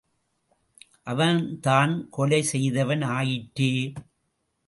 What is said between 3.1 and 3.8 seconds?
ஆயிற்றே!